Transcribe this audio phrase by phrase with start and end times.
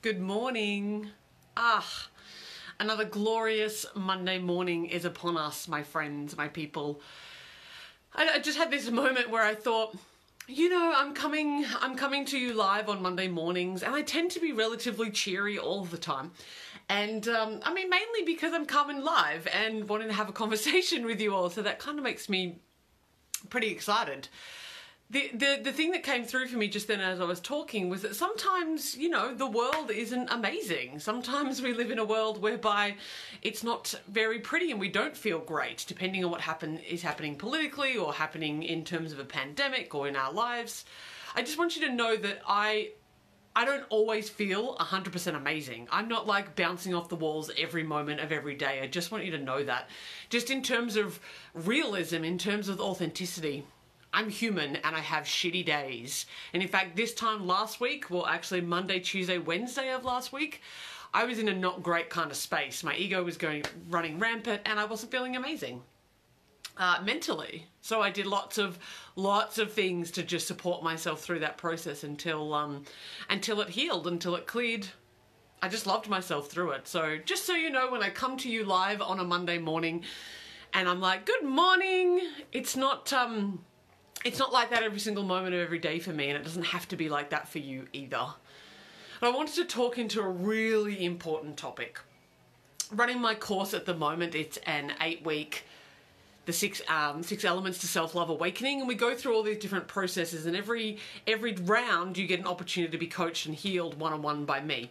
[0.00, 1.10] Good morning.
[1.56, 1.84] Ah,
[2.78, 7.00] another glorious Monday morning is upon us, my friends, my people.
[8.14, 9.96] I, I, just had this moment where I thought,
[10.46, 14.30] you know, I'm coming, I'm coming to you live on Monday mornings, and I tend
[14.30, 16.30] to be relatively cheery all the time.
[16.88, 21.06] And um, I mean, mainly because I'm coming live and wanting to have a conversation
[21.06, 22.60] with you all, so that kind of makes me
[23.50, 24.28] pretty excited
[25.10, 27.88] the, the the thing that came through for me just then as I was talking
[27.88, 30.98] was that sometimes you know the world isn't amazing.
[30.98, 32.96] Sometimes we live in a world whereby
[33.40, 37.36] it's not very pretty and we don't feel great, depending on what happen is happening
[37.36, 40.84] politically or happening in terms of a pandemic or in our lives.
[41.34, 42.90] I just want you to know that I
[43.56, 45.88] I don't always feel 100% amazing.
[45.90, 48.80] I'm not like bouncing off the walls every moment of every day.
[48.82, 49.88] I just want you to know that.
[50.28, 51.18] Just in terms of
[51.54, 53.64] realism, in terms of authenticity.
[54.18, 56.26] I'm human and I have shitty days.
[56.52, 60.60] And in fact, this time last week, well, actually Monday, Tuesday, Wednesday of last week,
[61.14, 62.82] I was in a not great kind of space.
[62.82, 65.82] My ego was going running rampant and I wasn't feeling amazing.
[66.76, 67.66] Uh, mentally.
[67.80, 68.80] So I did lots of
[69.14, 72.84] lots of things to just support myself through that process until um,
[73.30, 74.88] until it healed, until it cleared.
[75.62, 76.88] I just loved myself through it.
[76.88, 80.04] So just so you know, when I come to you live on a Monday morning,
[80.72, 82.20] and I'm like, "Good morning,"
[82.52, 83.64] it's not um,
[84.24, 86.64] it's not like that every single moment of every day for me, and it doesn't
[86.64, 88.26] have to be like that for you either.
[89.20, 91.98] I wanted to talk into a really important topic.
[92.92, 95.64] Running my course at the moment, it's an eight week
[96.48, 99.58] the six um, six elements to self love awakening, and we go through all these
[99.58, 100.46] different processes.
[100.46, 100.96] And every
[101.26, 104.62] every round, you get an opportunity to be coached and healed one on one by
[104.62, 104.90] me.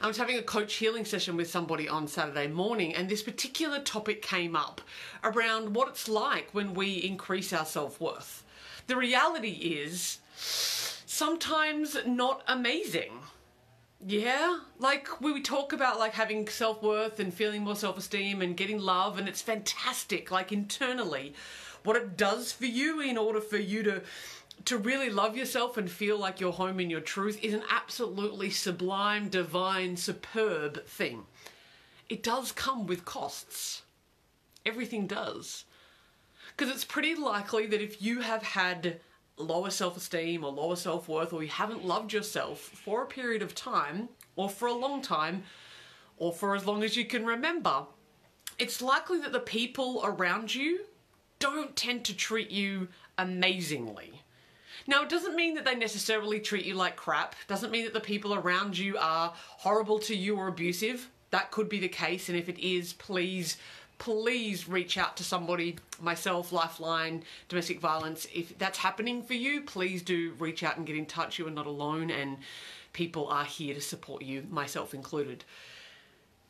[0.00, 3.78] I was having a coach healing session with somebody on Saturday morning, and this particular
[3.78, 4.80] topic came up
[5.22, 8.42] around what it's like when we increase our self worth.
[8.88, 13.12] The reality is sometimes not amazing.
[14.04, 18.56] Yeah, like we talk about like having self worth and feeling more self esteem and
[18.56, 21.34] getting love, and it's fantastic, like internally,
[21.82, 24.02] what it does for you in order for you to
[24.64, 28.50] to really love yourself and feel like you're home in your truth is an absolutely
[28.50, 31.24] sublime, divine, superb thing.
[32.08, 33.82] It does come with costs.
[34.64, 35.64] Everything does.
[36.56, 38.98] Because it's pretty likely that if you have had
[39.36, 43.42] lower self esteem or lower self worth, or you haven't loved yourself for a period
[43.42, 45.44] of time, or for a long time,
[46.16, 47.84] or for as long as you can remember,
[48.58, 50.80] it's likely that the people around you
[51.38, 52.88] don't tend to treat you
[53.18, 54.22] amazingly.
[54.86, 58.00] Now, it doesn't mean that they necessarily treat you like crap, doesn't mean that the
[58.00, 61.10] people around you are horrible to you or abusive.
[61.30, 63.56] That could be the case, and if it is, please
[63.98, 68.26] please reach out to somebody, myself, Lifeline, domestic violence.
[68.34, 71.38] If that's happening for you, please do reach out and get in touch.
[71.38, 72.38] You are not alone, and
[72.92, 75.44] people are here to support you, myself included.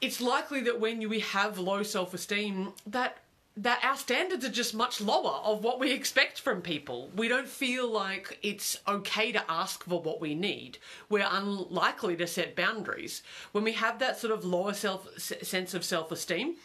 [0.00, 3.18] It's likely that when we have low self esteem, that
[3.56, 7.10] that our standards are just much lower of what we expect from people.
[7.16, 10.78] We don't feel like it's okay to ask for what we need.
[11.08, 13.22] We're unlikely to set boundaries.
[13.52, 16.56] When we have that sort of lower self sense of self-esteem,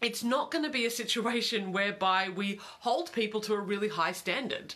[0.00, 4.12] it's not going to be a situation whereby we hold people to a really high
[4.12, 4.74] standard.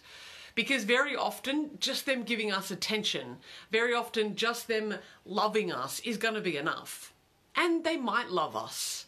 [0.55, 3.39] Because very often, just them giving us attention,
[3.71, 7.15] very often, just them loving us is going to be enough.
[7.55, 9.07] And they might love us.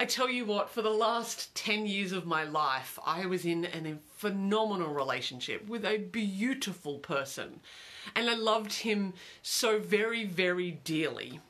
[0.00, 3.66] I tell you what, for the last 10 years of my life, I was in
[3.66, 7.60] a phenomenal relationship with a beautiful person.
[8.16, 11.40] And I loved him so very, very dearly.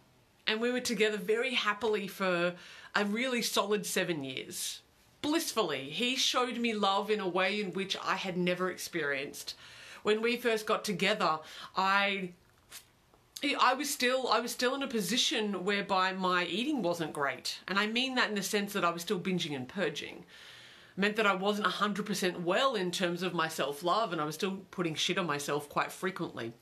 [0.46, 2.54] And we were together very happily for
[2.94, 4.80] a really solid seven years.
[5.22, 9.54] Blissfully, he showed me love in a way in which I had never experienced.
[10.02, 11.40] When we first got together,
[11.76, 12.30] I
[13.58, 17.58] I was still I was still in a position whereby my eating wasn't great.
[17.68, 20.24] And I mean that in the sense that I was still binging and purging.
[20.96, 24.34] It meant that I wasn't 100% well in terms of my self-love and I was
[24.34, 26.52] still putting shit on myself quite frequently.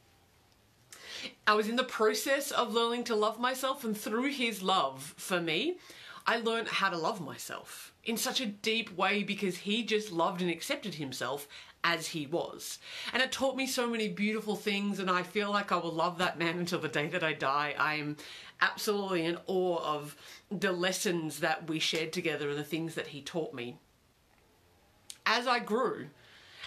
[1.47, 5.41] I was in the process of learning to love myself and through his love for
[5.41, 5.79] me,
[6.27, 10.43] I learned how to love myself in such a deep way because he just loved
[10.43, 11.49] and accepted himself
[11.85, 12.79] as he was.
[13.13, 16.19] And it taught me so many beautiful things, and I feel like I will love
[16.19, 17.75] that man until the day that I die.
[17.79, 18.17] I am
[18.61, 20.17] absolutely in awe of
[20.51, 23.79] the lessons that we shared together and the things that he taught me.
[25.25, 26.09] As I grew,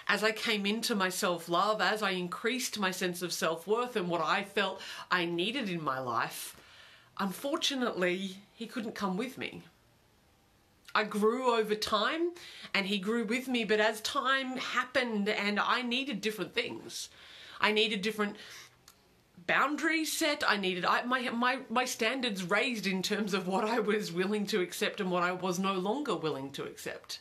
[0.08, 3.96] as I came into my self love, as I increased my sense of self worth
[3.96, 6.56] and what I felt I needed in my life,
[7.18, 9.62] Unfortunately, he couldn't come with me.
[10.94, 12.32] I grew over time
[12.74, 17.08] and he grew with me, but as time happened and I needed different things,
[17.60, 18.36] I needed different
[19.46, 20.42] boundaries set.
[20.46, 24.46] I needed I, my my my standards raised in terms of what I was willing
[24.48, 27.20] to accept and what I was no longer willing to accept.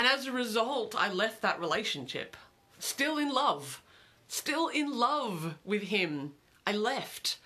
[0.00, 2.34] And as a result, I left that relationship.
[2.78, 3.82] Still in love.
[4.28, 6.32] Still in love with him.
[6.66, 7.36] I left.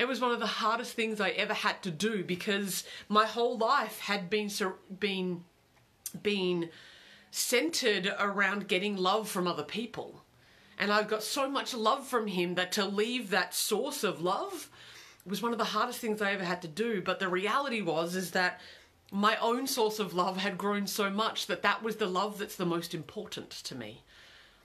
[0.00, 3.56] It was one of the hardest things I ever had to do because my whole
[3.56, 4.50] life had been
[4.98, 5.44] been
[6.20, 6.70] been
[7.30, 10.24] centered around getting love from other people.
[10.76, 14.68] And I got so much love from him that to leave that source of love
[15.24, 17.00] was one of the hardest things I ever had to do.
[17.00, 18.60] But the reality was is that
[19.12, 22.56] my own source of love had grown so much that that was the love that's
[22.56, 24.02] the most important to me.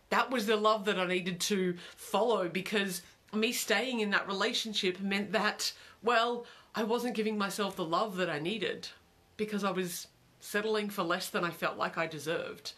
[0.10, 3.02] That was the love that I needed to follow because
[3.34, 8.30] me staying in that relationship meant that, well, I wasn't giving myself the love that
[8.30, 8.88] I needed
[9.36, 10.08] because I was
[10.40, 12.72] settling for less than I felt like I deserved.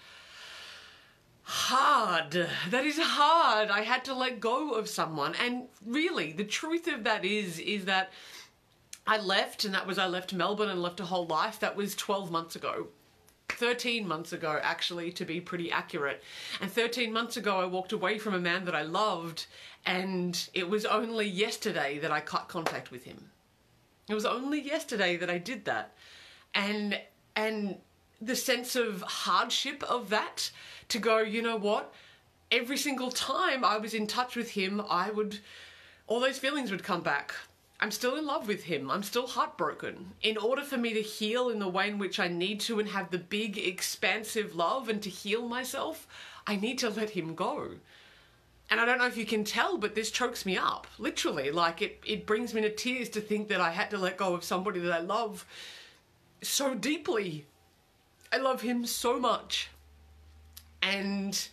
[1.43, 2.47] Hard.
[2.69, 3.69] That is hard.
[3.69, 5.35] I had to let go of someone.
[5.35, 8.11] And really, the truth of that is, is that
[9.09, 11.59] I left, and that was I left Melbourne and left a whole life.
[11.59, 12.89] That was 12 months ago.
[13.47, 16.21] 13 months ago, actually, to be pretty accurate.
[16.61, 19.47] And 13 months ago, I walked away from a man that I loved,
[19.83, 23.31] and it was only yesterday that I cut contact with him.
[24.07, 25.95] It was only yesterday that I did that.
[26.53, 27.01] And
[27.35, 27.77] and
[28.21, 30.51] the sense of hardship of that
[30.89, 31.91] to go, you know what?
[32.51, 35.39] Every single time I was in touch with him, I would,
[36.05, 37.33] all those feelings would come back.
[37.81, 38.91] I'm still in love with him.
[38.91, 40.11] I'm still heartbroken.
[40.21, 42.89] In order for me to heal in the way in which I need to and
[42.89, 46.05] have the big, expansive love and to heal myself,
[46.45, 47.75] I need to let him go.
[48.69, 50.87] And I don't know if you can tell, but this chokes me up.
[50.97, 51.51] Literally.
[51.51, 54.33] Like, it, it brings me to tears to think that I had to let go
[54.33, 55.45] of somebody that I love
[56.41, 57.45] so deeply.
[58.31, 59.69] I love him so much.
[60.81, 61.47] And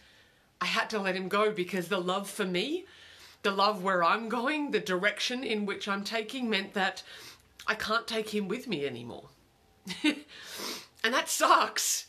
[0.60, 2.84] I had to let him go because the love for me,
[3.46, 7.04] the love where I'm going, the direction in which I'm taking meant that
[7.68, 9.28] I can't take him with me anymore.
[10.02, 12.06] and that sucks.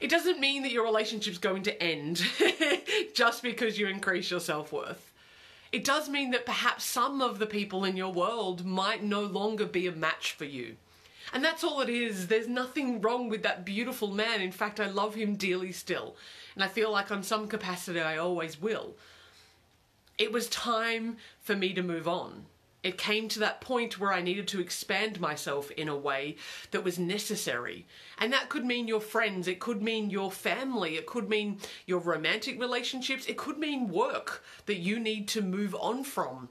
[0.00, 2.24] It doesn't mean that your relationship's going to end
[3.14, 5.12] just because you increase your self worth.
[5.72, 9.66] It does mean that perhaps some of the people in your world might no longer
[9.66, 10.76] be a match for you.
[11.34, 12.28] And that's all it is.
[12.28, 14.40] There's nothing wrong with that beautiful man.
[14.40, 16.16] In fact, I love him dearly still.
[16.54, 18.94] And I feel like on some capacity I always will.
[20.22, 22.46] It was time for me to move on.
[22.84, 26.36] It came to that point where I needed to expand myself in a way
[26.70, 27.86] that was necessary.
[28.18, 31.98] And that could mean your friends, it could mean your family, it could mean your
[31.98, 36.50] romantic relationships, it could mean work that you need to move on from.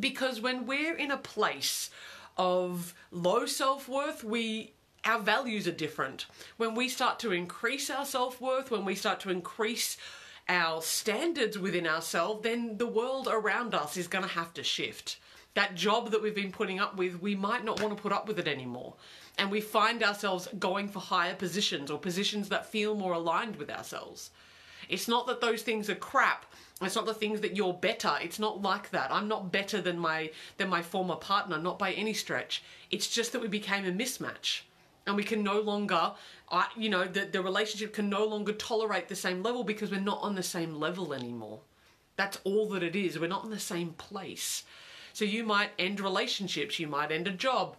[0.00, 1.90] Because when we're in a place
[2.38, 4.72] of low self-worth, we
[5.04, 6.24] our values are different.
[6.56, 9.98] When we start to increase our self-worth, when we start to increase
[10.48, 15.18] our standards within ourselves, then the world around us is going to have to shift.
[15.54, 18.26] That job that we've been putting up with, we might not want to put up
[18.26, 18.94] with it anymore.
[19.38, 23.70] And we find ourselves going for higher positions or positions that feel more aligned with
[23.70, 24.30] ourselves.
[24.88, 26.44] It's not that those things are crap.
[26.82, 28.12] It's not the things that you're better.
[28.20, 29.12] It's not like that.
[29.12, 32.62] I'm not better than my than my former partner, not by any stretch.
[32.90, 34.62] It's just that we became a mismatch.
[35.06, 36.12] And we can no longer,
[36.50, 40.00] I, you know, the, the relationship can no longer tolerate the same level because we're
[40.00, 41.60] not on the same level anymore.
[42.16, 43.18] That's all that it is.
[43.18, 44.62] We're not in the same place.
[45.12, 47.76] So you might end relationships, you might end a job,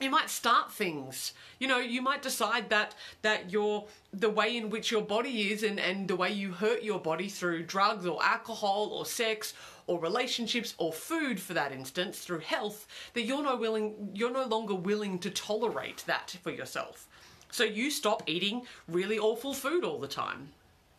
[0.00, 1.32] you might start things.
[1.58, 5.62] You know you might decide that that your the way in which your body is
[5.62, 9.54] and and the way you hurt your body through drugs or alcohol or sex
[9.86, 14.44] or relationships or food for that instance through health that you're no willing you're no
[14.44, 17.08] longer willing to tolerate that for yourself.
[17.50, 20.50] So you stop eating really awful food all the time.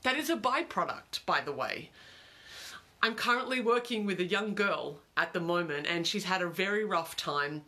[0.04, 1.92] That is a byproduct by the way.
[3.04, 6.84] I'm currently working with a young girl at the moment and she's had a very
[6.84, 7.62] rough time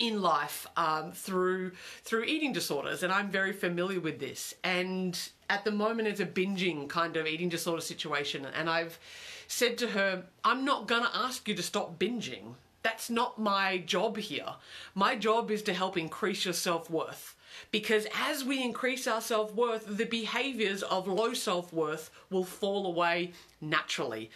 [0.00, 4.54] in life um, through through eating disorders, and I'm very familiar with this.
[4.64, 5.16] And
[5.48, 8.98] at the moment, it's a binging kind of eating disorder situation, and I've
[9.46, 12.54] said to her, "I'm not gonna ask you to stop binging.
[12.82, 14.54] That's not my job here.
[14.94, 17.36] My job is to help increase your self worth."
[17.70, 22.86] Because as we increase our self worth, the behaviors of low self worth will fall
[22.86, 24.30] away naturally.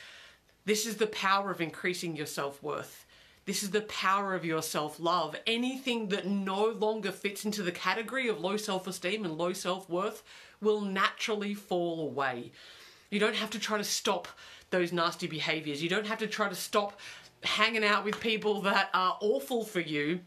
[0.66, 3.06] This is the power of increasing your self worth.
[3.46, 5.36] This is the power of your self love.
[5.46, 9.88] Anything that no longer fits into the category of low self esteem and low self
[9.88, 10.22] worth
[10.60, 12.52] will naturally fall away.
[13.10, 14.28] You don't have to try to stop
[14.70, 15.82] those nasty behaviors.
[15.82, 16.98] You don't have to try to stop
[17.42, 20.20] hanging out with people that are awful for you.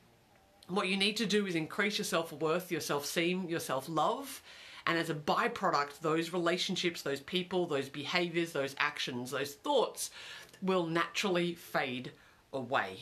[0.67, 3.89] What you need to do is increase your self worth, your self esteem, your self
[3.89, 4.43] love.
[4.86, 10.12] And as a byproduct, those relationships, those people, those behaviors, those actions, those thoughts
[10.62, 12.12] will naturally fade
[12.54, 13.00] away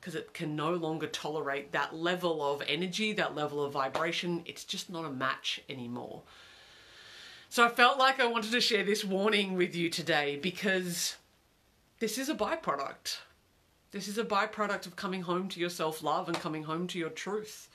[0.00, 4.42] because it can no longer tolerate that level of energy, that level of vibration.
[4.46, 6.22] It's just not a match anymore.
[7.48, 11.16] So I felt like I wanted to share this warning with you today because
[12.00, 13.18] this is a byproduct.
[13.92, 16.98] This is a byproduct of coming home to your self love and coming home to
[16.98, 17.68] your truth.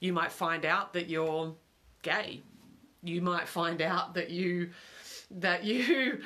[0.00, 1.54] You might find out that you're
[2.02, 2.42] gay.
[3.02, 4.70] You might find out that you
[5.30, 6.20] that you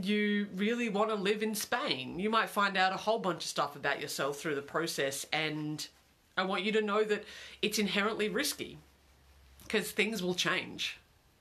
[0.00, 2.18] you really want to live in Spain.
[2.18, 5.86] You might find out a whole bunch of stuff about yourself through the process, and
[6.36, 7.24] I want you to know that
[7.62, 8.78] it's inherently risky
[9.62, 10.98] because things will change.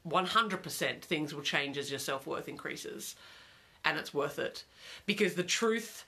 [0.07, 3.15] 100% things will change as your self worth increases,
[3.85, 4.63] and it's worth it
[5.05, 6.05] because the truth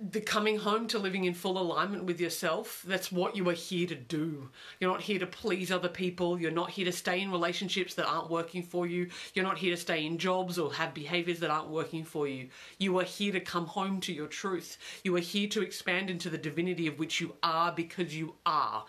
[0.00, 2.84] the coming home to living in full alignment with yourself.
[2.86, 4.48] That's what you are here to do.
[4.78, 6.40] You're not here to please other people.
[6.40, 9.08] You're not here to stay in relationships that aren't working for you.
[9.34, 12.48] You're not here to stay in jobs or have behaviors that aren't working for you.
[12.78, 14.78] You are here to come home to your truth.
[15.02, 18.84] You are here to expand into the divinity of which you are because you are.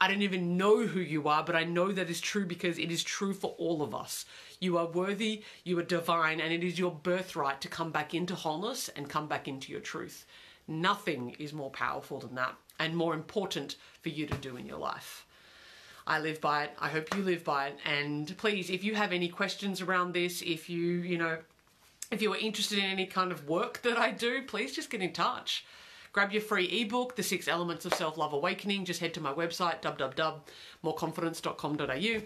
[0.00, 2.92] I don't even know who you are, but I know that is true because it
[2.92, 4.24] is true for all of us.
[4.60, 8.34] You are worthy, you are divine, and it is your birthright to come back into
[8.34, 10.26] wholeness and come back into your truth.
[10.66, 14.78] Nothing is more powerful than that and more important for you to do in your
[14.78, 15.26] life.
[16.06, 16.72] I live by it.
[16.78, 17.78] I hope you live by it.
[17.84, 21.38] And please, if you have any questions around this, if you, you know,
[22.10, 25.00] if you are interested in any kind of work that I do, please just get
[25.00, 25.64] in touch.
[26.12, 28.84] Grab your free ebook, The Six Elements of Self Love Awakening.
[28.84, 32.22] Just head to my website, www.moreconfidence.com.au.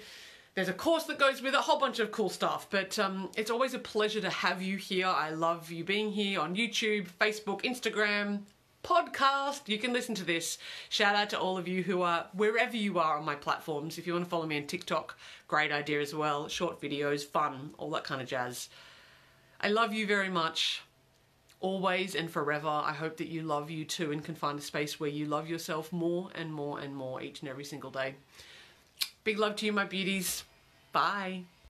[0.58, 2.66] There's a course that goes with a whole bunch of cool stuff.
[2.68, 5.06] But um, it's always a pleasure to have you here.
[5.06, 8.40] I love you being here on YouTube, Facebook, Instagram,
[8.82, 9.68] podcast.
[9.68, 10.58] You can listen to this.
[10.88, 13.98] Shout out to all of you who are wherever you are on my platforms.
[13.98, 16.48] If you want to follow me on TikTok, great idea as well.
[16.48, 18.68] Short videos, fun, all that kind of jazz.
[19.60, 20.82] I love you very much.
[21.60, 22.66] Always and forever.
[22.66, 25.48] I hope that you love you too and can find a space where you love
[25.48, 28.16] yourself more and more and more each and every single day.
[29.22, 30.42] Big love to you, my beauties.
[30.98, 31.44] Bye.